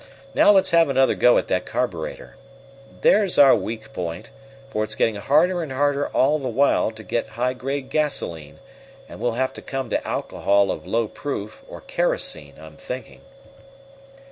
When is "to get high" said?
6.89-7.53